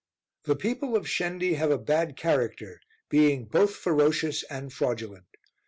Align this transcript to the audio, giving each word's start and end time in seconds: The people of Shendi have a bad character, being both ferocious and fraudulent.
The 0.45 0.55
people 0.55 0.95
of 0.95 1.05
Shendi 1.05 1.53
have 1.57 1.69
a 1.69 1.77
bad 1.77 2.17
character, 2.17 2.81
being 3.09 3.45
both 3.45 3.75
ferocious 3.75 4.41
and 4.49 4.73
fraudulent. 4.73 5.27